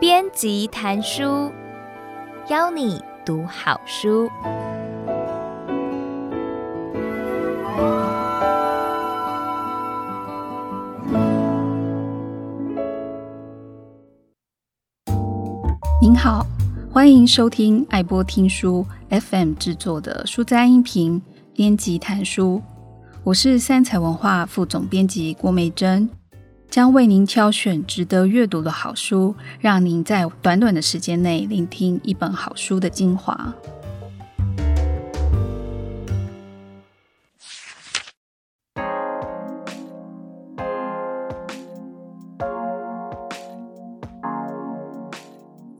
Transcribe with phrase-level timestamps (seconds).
[0.00, 1.52] 编辑谈书，
[2.48, 4.28] 邀你读好书。
[16.02, 16.44] 您好，
[16.92, 21.22] 欢迎收听爱播听书 FM 制作的书斋音频
[21.54, 22.60] 编辑谈书。
[23.24, 26.10] 我是三彩文化副总编辑郭梅珍，
[26.68, 33.54] 将为您挑选值得阅读的好书，让您在短短的时间内聆听一本好书的精华。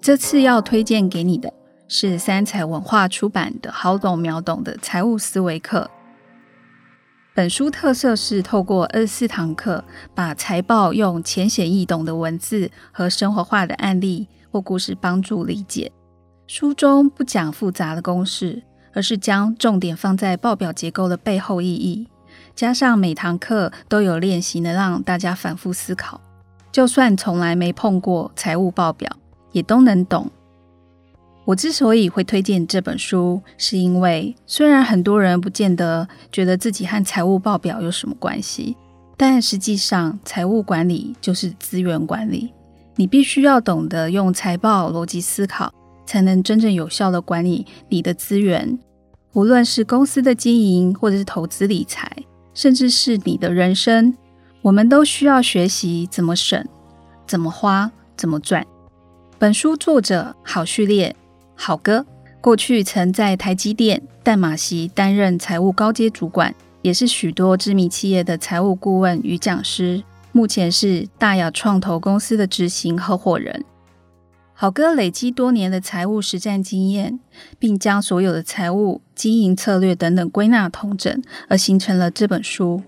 [0.00, 1.52] 这次要推荐给你的
[1.88, 5.90] 是三彩文化出版的《好懂秒懂的财务思维课》。
[7.36, 9.82] 本书特色是透过二十四堂课，
[10.14, 15.90] 把财报用浅显易懂的文字和生活化的案例或故事帮助理解。
[16.46, 22.06] 书中不讲复杂的公式，而是将重点放在报表结构的背后意义。
[22.54, 26.20] 加上每堂课都有练习，能让大家反复思考，
[26.70, 29.10] 就算从来没碰过财务报表，
[29.50, 30.30] 也都能懂。
[31.44, 38.74] 我之所以会推荐这本书，是因为虽然很多人不见得觉得自己和财务报表有什么关系，
[39.16, 42.52] 但实际上财务管理就是资源管理。
[42.96, 45.70] 你必须要懂得用财报逻辑思考，
[46.06, 48.78] 才能真正有效地管理你的资源。
[49.34, 52.10] 无论是公司的经营，或者是投资理财，
[52.54, 54.16] 甚至是你的人生，
[54.62, 56.64] 我们都需要学习怎么省、
[57.26, 58.64] 怎么花、怎么赚。
[59.38, 61.14] 本书作者郝旭烈。
[61.54, 62.04] 好哥
[62.40, 70.02] 过去曾在台积电淡马锡担任财务高阶主管，也是许多知名企业的财务顾问与讲师。
[70.32, 73.64] 目前是大雅创投公司的执行合伙人。
[74.52, 77.18] 好哥累积多年的财务实战经验，
[77.58, 82.82] 并将所有的财务经营策略等等归纳统整，而形成了这本书。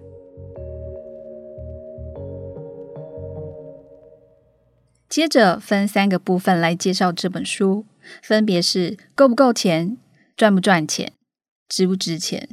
[5.09, 7.85] 接着分三个部分来介绍这本书。
[8.23, 9.97] 分别是够不够钱、
[10.37, 11.13] 赚不赚钱、
[11.69, 12.49] 值不值钱，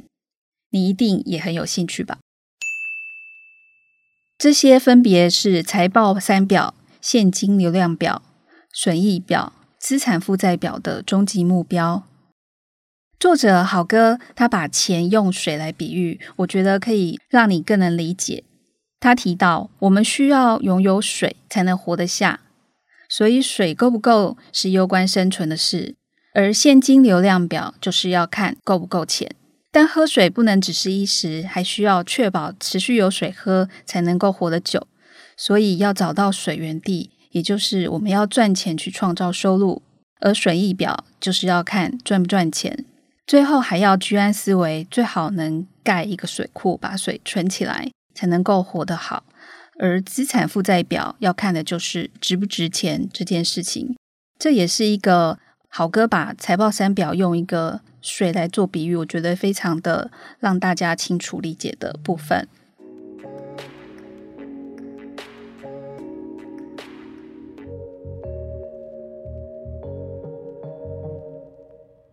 [0.70, 2.18] 你一定也很有兴趣吧？
[4.36, 8.22] 这些分别是财报三表、现金流量表、
[8.72, 12.04] 损益表、资产负债表的终极目标。
[13.18, 18.44] 作者好哥他把钱用水来比喻，我觉得可以让你更能理解。
[19.00, 22.40] 他提到，我们需要拥有水才能活得下。
[23.16, 25.94] 所以水够不够是攸关生存的事，
[26.34, 29.30] 而现金流量表就是要看够不够钱。
[29.70, 34.88] 但喝水不能只是一时，还需要确保持续有水喝才能够活得久。
[35.36, 39.82] 所以要找到水源地，也就是我们要赚钱去创造收入。
[40.20, 42.84] 而损益表就是要看赚不赚钱。
[43.24, 49.22] 最后还要居安思危，最好能盖一个水库，把水存起来，才能够活得好。
[49.78, 53.96] 而资产负债表要看的就是值不值钱这件事情，
[54.38, 62.46] 这也是一个好哥把财报三表用一个水来做比喻，我觉得非常的让大家清楚理解的部分。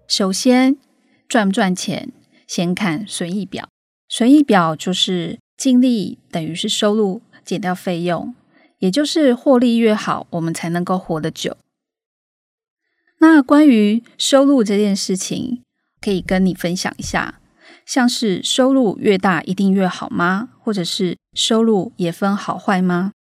[0.07, 0.75] 首先，
[1.29, 2.11] 赚不赚钱，
[2.47, 3.69] 先看损益表。
[4.09, 7.21] 损益表就是净利等于是收入。
[7.43, 8.33] 减掉费用，
[8.79, 11.57] 也就是获利越好，我们才能够活得久。
[13.19, 15.61] 那关于收入这件事情，
[16.01, 17.39] 可以跟你分享一下，
[17.85, 20.49] 像是收入越大一定越好吗？
[20.59, 23.11] 或者是收入也分好坏吗？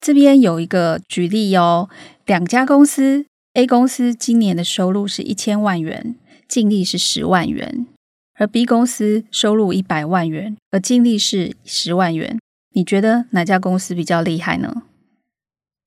[0.00, 1.90] 这边有一个举例哦，
[2.24, 6.16] 两家公司，A 公司今年的收入是一千万元，
[6.48, 7.86] 净利是十万元，
[8.34, 12.38] 而 B 公司收入一百万元，而净利是十万元。
[12.72, 14.82] 你觉得哪家公司比较厉害呢？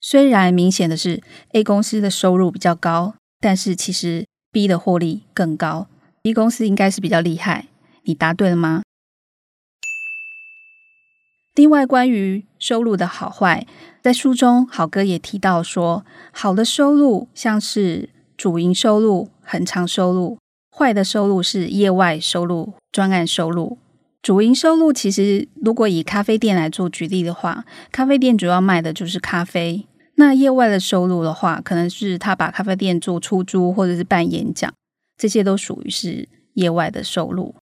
[0.02, 1.24] 虽然明显的是
[1.54, 5.88] A 公司的收入比较高，但是其实 B 的获利更高。
[6.22, 7.68] B 公司应该是比较厉害。
[8.04, 8.84] 你答对了吗？
[11.56, 13.66] 另外，关于收入的好坏，
[14.02, 20.38] 在书中郝哥也提到说，好的收入像是主营收入、恒常收入；
[20.76, 23.78] 坏的收入是业外收入、专案收入。
[24.24, 29.86] 主营收入其实，如果以咖啡店来做举例的话，咖啡店主要卖的就是咖啡。
[30.16, 34.74] 那业外的收入的话，可能是他把咖啡店做出租，或者是办演讲，
[35.18, 37.54] 这些都属于是业外的收入。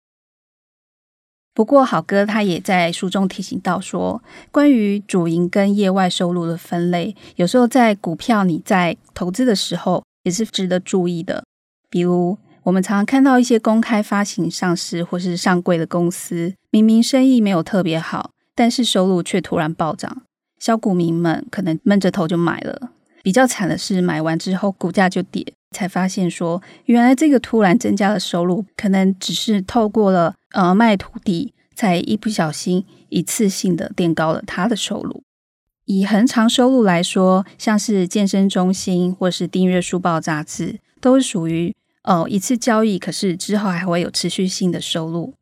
[1.55, 4.21] 不过，好哥他也在书中提醒到说，
[4.51, 11.43] 关于主营跟业外收入的分类，有时候在股票你在投资的时候也是值得注意的。
[11.89, 20.23] 比如，我们常常看到一些公开发行上市或是上柜的公司，明明生意没有特别好，但是收入却突然暴涨，
[20.59, 22.91] 小股民们可能闷着头就买了。
[23.23, 30.35] 比较惨的是，买完之后股价就跌，才发现说，原来这个突然增加的收入，可能只是透过了。
[30.53, 35.23] 呃，卖土地才一不小心一次性的垫高了他的收入。
[35.85, 45.35] 以恒常收入来说，像是健身中心或是订阅书报杂志，都是属于哦一次交易，可是之后还会有持续性的收入。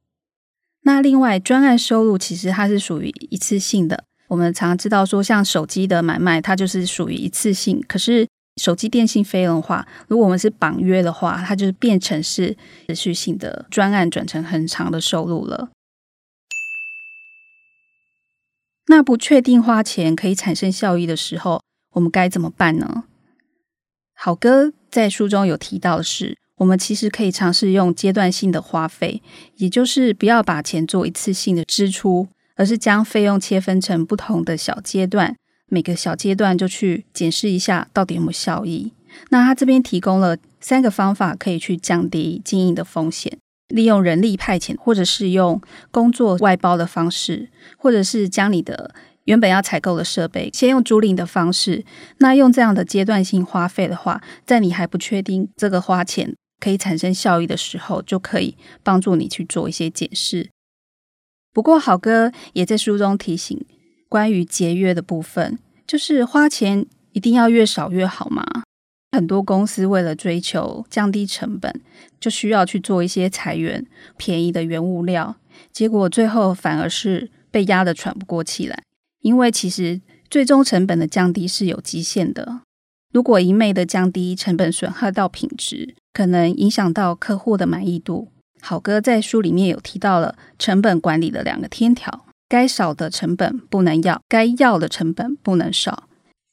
[0.81, 4.05] 那另外专案收入其实它是属于一次性的。
[4.27, 7.83] 我们常常知道说，像手机的买卖，它就是属于一次性。
[7.87, 8.27] 可是
[8.61, 12.55] 手机电信费用的话，如果我们是绑约的话，它就是变成是
[12.87, 15.69] 持续性的专案转成很长的收入了。
[18.87, 21.61] 那不确定花钱可以产生效益的时候，
[21.93, 23.03] 我们该怎么办呢？
[24.13, 29.21] 好哥在书中有提到的是，我们其实可以尝试用阶段性的花费，
[29.55, 35.35] 也就是不要把钱做一次性的支出，而是将费用切分成不同的小阶段。
[35.69, 38.91] 每个小阶段就去检视一下到底有没有效益。
[39.29, 43.37] 那他这边提供了三个方法，可以去降低经营的风险：
[43.69, 51.85] 利用人力派遣，或者是用工作外包的方式，或者是将你的原本要采购的设备先用租赁的方式。
[52.17, 60.49] 那用这样的阶段性花费的话，在你还不确定这个花钱可以产生效益的时候，就可以帮助你去做一些检视。
[61.53, 63.65] 不过，好哥也在书中提醒。
[64.07, 68.43] 关于节约的部分，就是花钱一定要越少越好吗？
[69.11, 71.81] 很多公司为了追求降低成本，
[72.19, 73.85] 就需要去做一些裁员，
[74.17, 75.35] 便宜的原物料，
[75.71, 78.83] 结果最后反而是被压得喘不过气来。
[79.21, 82.61] 因为其实最终成本的降低是有极限的，
[83.11, 88.29] 如果一味的降低成本，损害到品质，可能影响到客户的满意度。
[88.61, 92.25] 好哥在书里面有提到了成本管理的两个天条。
[92.47, 96.09] 该少的成本不能要，该要的成本不能少。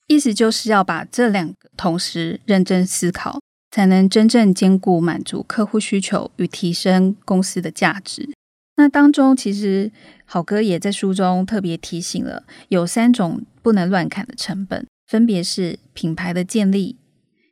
[0.08, 8.28] 意思就是要把这两个同时认真思考，才能真正兼顾满足客户需求与提升公司的价值。
[8.76, 9.90] 那当中，其实
[10.26, 16.96] 好哥也在书中特别提醒了，有三种不能乱砍的成本，分别是品牌的建立、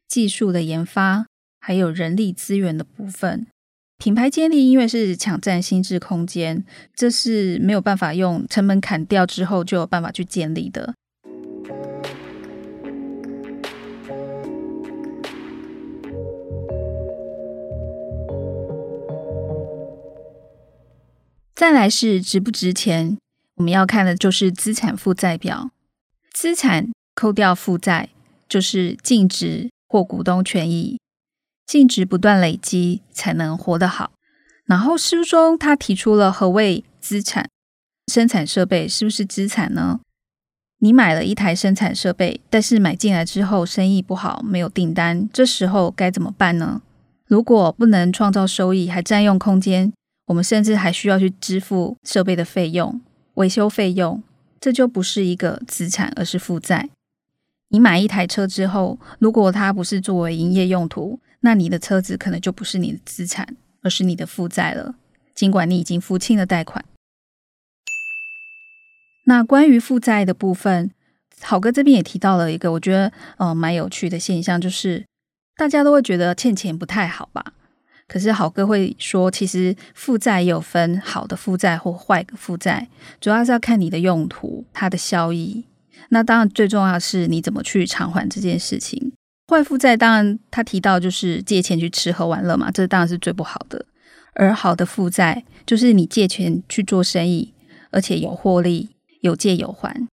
[0.09, 1.27] 技术的研发，
[1.61, 3.47] 还有人力资源的部分。
[3.97, 6.65] 品牌建立因为是抢占心智空间，
[6.95, 10.95] 这是没有办法用成本砍掉之后就有办法去建立的。
[21.55, 23.17] 再来是值不值钱，
[23.55, 25.71] 我们要看的就是资产负债表。
[26.33, 28.11] 资产扣掉负债
[28.49, 30.99] 就是净值或股东权益。
[31.67, 34.13] 净值不断累积才能活得好。
[34.67, 37.49] 然后书中他提出了何谓资产？
[38.13, 40.01] 生产设备是不是资产呢？
[40.81, 46.83] 你买了一台生产设备，但是买进来之后生意不好，没有订单，这时候该怎么办呢？
[47.27, 49.91] 如果不能创造收益，还占用空间，
[50.27, 53.01] 我们甚至还需要去支付设备的费用、
[53.35, 54.23] 维修费用，
[54.61, 56.91] 这就不是一个资产，而是负债。
[57.75, 64.95] 你买一台车之后，如果它不是作为营业用途，那你的车子可能就不是你的资产，而是你的负债了。
[65.35, 66.85] 尽管你已经付清了贷款。
[69.25, 70.93] 那关于负债的部分，
[71.41, 75.05] 好哥这边也提到了一个我觉得呃蛮有趣的现象，就是
[75.57, 77.55] 大家都会觉得欠钱不太好吧？
[78.07, 82.89] 可是好哥会说，其实负债也有分好的负债或坏的负债，
[83.21, 85.65] 主要是要看你的用途、它的效益。
[86.11, 89.13] 那当然最重要的是你怎么去偿还这件事情。
[89.49, 93.85] 坏负债当然，他提到就是借钱去吃喝玩乐嘛，这当然是最不好的。
[94.35, 97.53] 而好的负债就是你借钱去做生意，
[97.91, 100.09] 而且有获利，有借有还。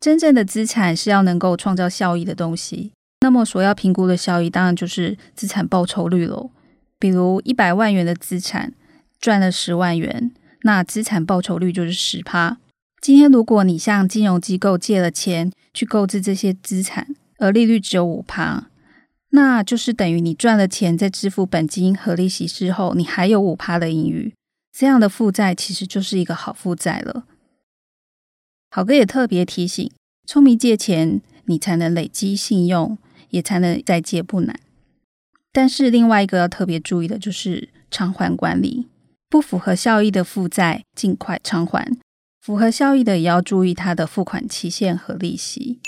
[0.00, 2.90] 真正的资产是要能够创造效益的东西。
[3.20, 6.50] 那么所要评估的效益，当然就是资产报酬率喽。
[6.98, 8.72] 比如一百万元的资产
[9.20, 12.58] 赚了十万元，那资产报酬率就是十趴。
[13.02, 18.70] 今天如果你向金融机构借了钱去购置这些资产，而利率只有五趴。
[19.30, 24.32] 那就是等于你赚了钱，在支付本金和利息之后，你还有五趴的盈余。
[24.70, 27.24] 这样的负债其实就是一个好负债了。
[28.70, 29.90] 好哥也特别提醒：
[30.24, 32.96] 聪明借钱，你才能累积信用，
[33.30, 34.60] 也才能再借不难。
[35.50, 38.86] 但是另外一个要特别注意的就是偿还管理。
[39.28, 41.98] 不符合效益的负债尽快偿还，
[42.42, 45.78] 符合效益的也要注意它的付款期限和利息。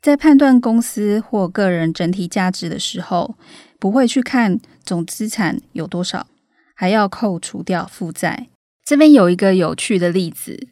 [0.00, 3.36] 在判断公司或个人整体价值的时候，
[3.78, 6.26] 不会去看总资产有多少，
[6.74, 8.48] 还要扣除掉负债。
[8.82, 10.68] 这边有一个有趣的例子，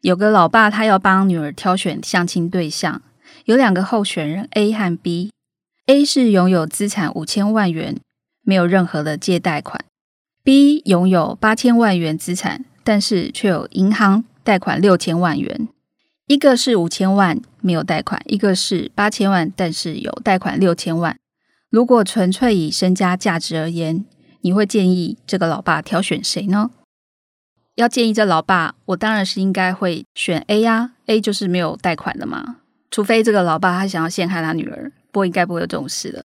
[0.00, 3.00] 有个老爸他要帮女儿挑选相亲对象，
[3.44, 5.30] 有两个候选人 A 和 B。
[5.86, 8.00] A 是拥有资产五千万元，
[8.42, 9.84] 没有任何的借贷款。
[10.42, 15.68] B 拥有八千万元资产，但是却有银行贷款六千万元。
[16.26, 21.18] 一个是五千万没有贷款，一个是八千万，但是有贷款六千万。
[21.68, 24.04] 如果纯粹以身家价值而言，
[24.42, 26.70] 你会建议这个老爸挑选谁呢？
[27.76, 32.58] 要建议这老爸，我当然是应该会选 A 呀，A 就是没有贷款的嘛。
[32.90, 36.24] 除非这个老爸他想要陷害他女儿，不过应该不会有这种事的。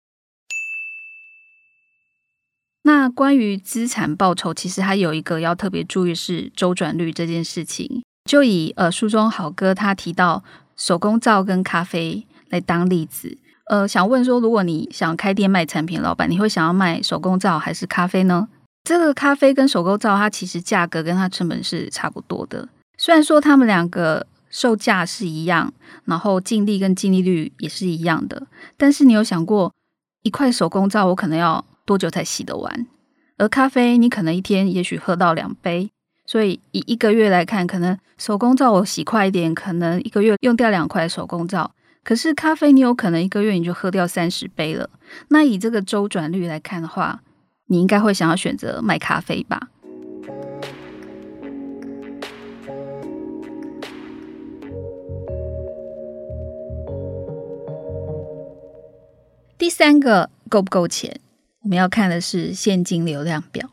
[2.83, 8.03] 那关于资产报酬，其实还有一个要特别注意是周转率这件事情。
[8.29, 10.43] 就以呃书中好哥他提到
[10.77, 13.37] 手工皂跟咖啡来当例子，
[13.69, 18.47] 呃，想问说，如果你想开店卖产品，老板你会想要卖手工皂还是咖啡呢？
[18.83, 25.73] 这个咖啡跟手工皂它其实价格跟它成本是差不多的，虽然说他们两个售价是一样，
[26.05, 29.71] 然后净利跟净利率也是一样的，但是你有想过
[30.23, 32.87] 一块手工皂我可能要多久才洗得完？
[33.37, 35.89] 而咖啡，你可能一天也许喝到两杯，
[36.25, 41.73] 所以以一个月来看，可能手工皂我洗快一点，可能一个月用掉两块手工皂。
[42.03, 44.89] 可是咖啡，你有可能一个月你就喝掉三十杯了。
[45.29, 47.21] 那以这个周转率来看的话，
[47.67, 49.69] 你应该会想要选择卖咖啡吧？
[59.57, 61.21] 第三个，够不够钱？
[61.63, 63.69] 我们要看的是现金流量表。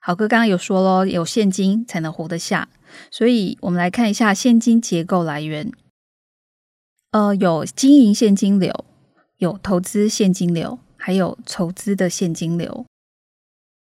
[0.00, 2.68] 好哥刚刚有说咯，有现金才能活得下，
[3.10, 5.72] 所以我们来看一下现金结构来源。
[7.10, 8.84] 呃，有经营现金流，
[9.38, 12.84] 有投资现金流，还有筹资的现金流。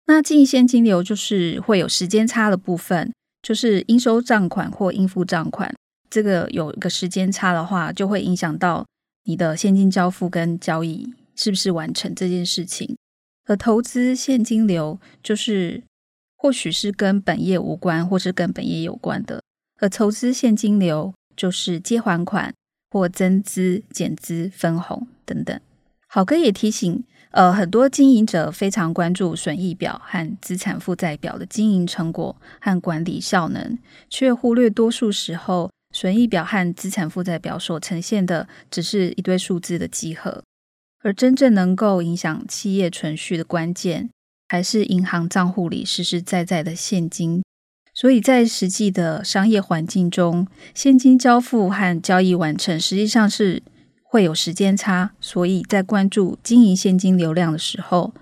[0.08, 5.74] 那经营现金流就是会有时间差的部分，就是应收账款或应付账款，
[6.10, 8.86] 这个有一个时间差的话，就会影响到
[9.24, 11.13] 你的现金交付跟交易。
[11.39, 12.98] 是不是完成这件事情？
[13.46, 15.81] 而投资现金流就是
[16.36, 19.41] 或许是跟本业无关，或是跟本业有关的。
[19.79, 22.53] 而筹资现金流就是接还款
[22.91, 25.58] 或增资、减资、分红等等。
[26.10, 33.79] 好哥也提醒，呃，很多经营者非常关注损益表和资产负债表的经营成果和管理效能，
[34.10, 40.43] 却忽略多数时候损益表和资产负债表所呈现的只是一堆数字的集合。
[41.01, 44.10] 而真正能够影响企业存续的关键，
[44.48, 47.44] 还是银行账户里实实在在的现金。
[47.94, 53.62] 所以在实际的商业环境中，现金交付和交易完成实际上是
[54.03, 55.12] 会有时间差。
[55.20, 58.13] 所以在关注经营现金流量的时候，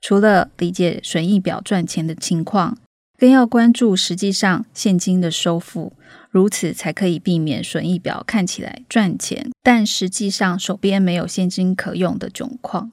[0.00, 2.78] 除了理解损益表赚钱的情况，
[3.18, 5.92] 更要关注实际上现金的收付。
[6.30, 12.92] 如此才可以避免损益表看起来赚钱，但实际上手边没有现金可用的窘况。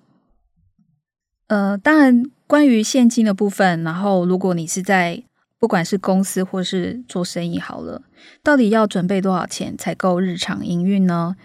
[1.48, 5.22] 呃，当然，关于现金的部分，然后如果你是在
[5.60, 8.04] 不管是公司或是做生意好了，
[8.42, 11.36] 到底要准备多少钱才够日常营运呢？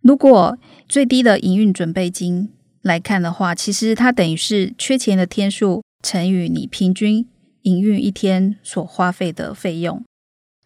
[0.00, 2.50] 如果最低的营运准备金
[2.80, 7.26] 来看的话，其实它等于是缺钱的天数乘以你平均
[7.64, 10.02] 营运一天所花费的费用。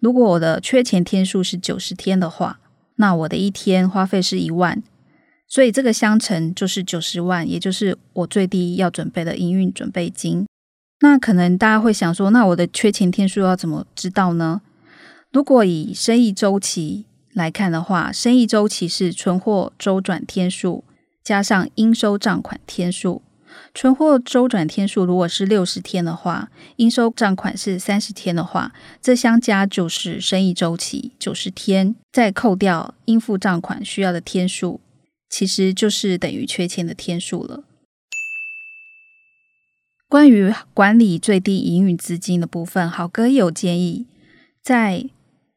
[0.00, 2.60] 如果我的缺钱天数是九十天的话，
[2.96, 4.80] 那我的一天花费是一万，
[5.48, 10.46] 所以这个相乘就是九十万，也就是我最低要准备的营运准备金。
[11.00, 14.60] 那可能大家会想说，那我的缺钱天数要怎么知道呢？
[15.32, 20.84] 如果以生意周期来看的话，生意周期是存货周转天数
[21.22, 23.22] 加上应收账款天数。
[23.80, 34.80] 存货周转天数如果是六十天的话，应收账款是三十天的话，这相加就是生意周期九十天，再扣掉应付账款需要的天数，
[35.30, 37.62] 其实就是等于缺钱的天数了。
[40.08, 44.08] 关于管理最低营运资金的部分，好哥有建议，
[44.60, 45.08] 在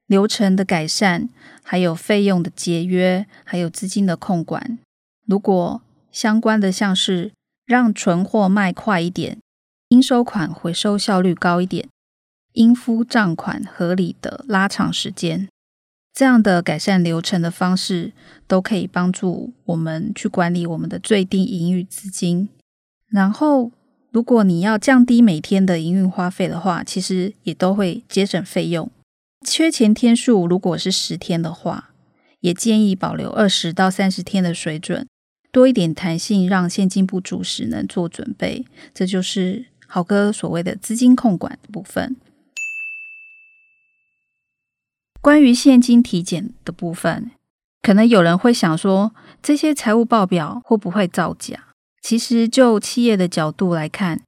[0.06, 1.28] 流程的改善、
[1.64, 4.78] 还有费用的节约、还有资金的控管，
[5.26, 7.32] 如果相关的像是
[7.72, 9.38] 让存货卖快一点，
[9.88, 11.88] 应收款回收效率高一点，
[12.52, 15.48] 应付账款合理的拉长时间，
[16.14, 18.12] 这样的改善流程的方式，
[18.46, 22.50] 都可以帮助我们去管理我们的最低营运资金。
[23.08, 23.72] 然后
[24.12, 28.92] 如果你要降低每天的营运花费的话，其实也都会节省费用。
[29.48, 31.92] 缺钱天数如果是十天的话，
[32.42, 35.08] 也建议保留二十到三十天的水准，
[35.52, 38.66] 多一点弹性，让现金不足时能做准备。
[38.94, 42.16] 这就是豪哥所谓的资金控管部分。
[45.22, 47.32] 关于现金体检的部分，
[47.82, 51.68] 可能有人会想说，这些财务报表会不会造假？
[52.02, 54.22] 其实，就企业的角度来看，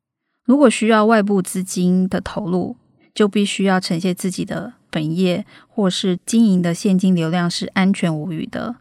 [0.45, 2.75] 如果需要外部资金的投入，
[3.15, 8.75] 就必须要呈现自己的本业或是经营的现金流量是安全无虞的。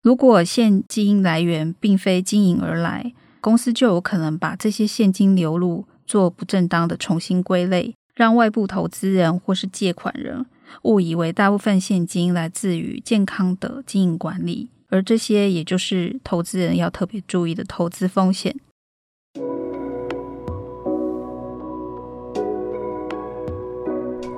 [0.00, 10.46] 如果现金来源并非经营而来，公司就有可能把这些现金流入做不正当的重新归类，让外部投资人或是借款人
[10.82, 14.68] 误以为大部分现金来自于健康的经营管理。
[14.88, 18.54] 而这些，也就是投资人要特别注意的投资风险。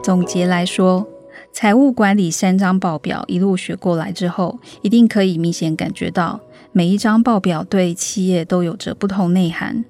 [0.03, 1.07] 总结来说，
[1.53, 6.41] 财务管理三张报表一路学过来之后，一定可以明显感觉到，
[6.73, 9.85] 每一张报表对企业都有着不同内涵，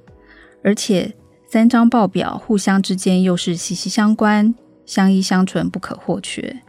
[0.64, 1.14] 而且
[1.49, 6.62] 三张报表互相之间又是息息相关、相依相存、不可或缺。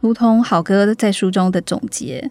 [0.00, 2.30] 如同好哥在书中的总结。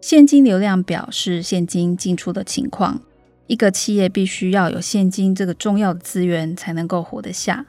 [0.00, 3.02] 现金流量表是现金进出的情况。
[3.46, 7.66] 一个企业必须要有现金这个重要的资源，才能够活得下。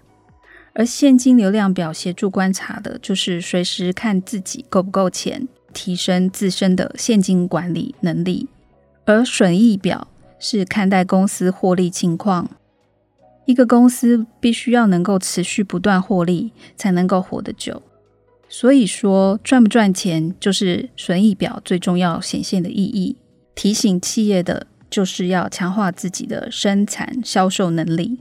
[0.74, 8.48] 而现金流量表协助观察的，就是随时看自己够不够钱，提升自身的现金管理能力。
[9.06, 10.08] 而损益表
[10.40, 12.50] 是看待公司获利情况。
[13.46, 17.82] 一个公司必须要能够持续不断获利，才能够活得久。
[18.48, 23.18] 所以说，赚不赚钱就是损益表最重要显现的意义。
[23.56, 28.20] 提醒企业的就是要强化自己的生产销售能力。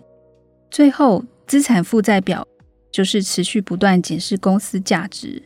[0.71, 2.47] 最后，资产负债表
[2.93, 5.43] 就是持续不断检视公司价值，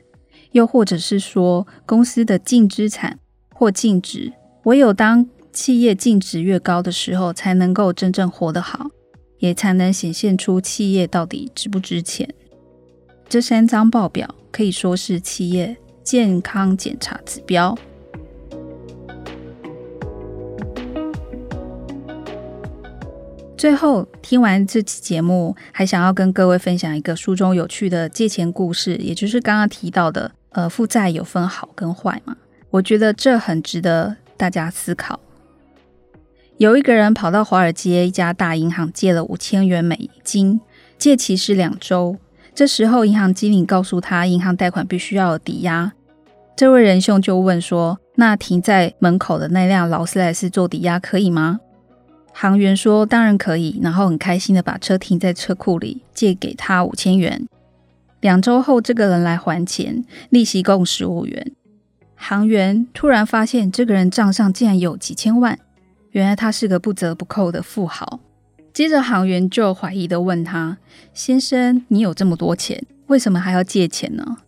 [0.52, 3.18] 又或者是说公司的净资产
[3.54, 4.30] 或净值。
[4.64, 8.90] 唯有当企业净值越高的时候，才能够真正活得好，
[9.38, 12.28] 也才能显现出企业到底值不值钱。
[13.26, 14.28] 这三张报表。
[14.52, 17.76] 可以说是企业健康检查指标。
[23.56, 32.36] 最后，听完这期节目，还想要跟各位分享一个书中有趣的借钱故事，也就是刚刚提到的，呃，负债有分好跟坏嘛？
[32.70, 35.20] 我觉得这很值得大家思考。
[36.58, 40.60] 有一个人跑到华尔街一家大银行借了五千元美金，
[40.98, 42.16] 借期是两周。
[42.54, 45.92] 这时候，银行经理告诉他，银行贷款必须要抵押。
[46.56, 51.60] 这位仁兄就问说：“那停在门口的那辆劳斯莱斯做抵押可以吗？”
[52.36, 57.46] 行员说：“当然可以。”然后很开心的把车停在车库里，借给他五千元。
[58.20, 61.52] 两周后，这个人来还钱，利息共十五元。
[62.16, 65.58] 行员突然发现，这个人账上竟然有几千万，
[66.10, 68.18] 原来他是个不折不扣的富豪。
[68.72, 70.78] 接着，行员就怀疑的问他
[71.14, 74.38] ：“先生，你有这么多钱，为什么还要借钱呢？”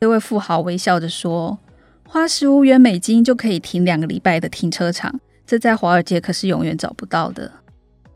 [0.00, 1.58] 这位富豪微笑着说
[2.04, 7.50] ：“花十五元美金就可以停两个礼拜的停车场，这在华尔街可是永远找不到的。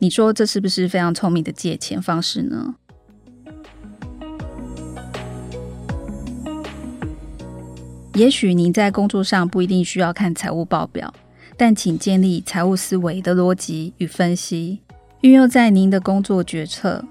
[0.00, 2.74] 你说这是不是非常聪明的借钱方式呢？”
[8.12, 11.14] 也许您在工作上不一定需要看财务报表，
[11.56, 14.80] 但请建立财务思维的逻辑与分析。
[15.22, 17.02] 运用在您的工作决策、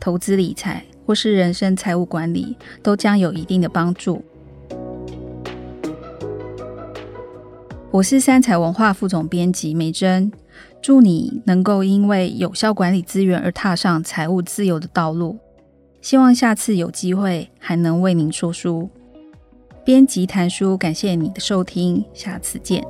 [0.00, 4.24] 投资理财或是人生财务管理，都将有一定的帮助。
[7.98, 10.30] 我是三彩文化副总编辑梅珍，
[10.80, 15.36] 祝你能够因为有效管理资源而踏上财务自由的道路。
[16.00, 18.88] 希望下次有机会还能为您说书。
[19.84, 22.84] 编辑谈书，感谢你的收听，下次见。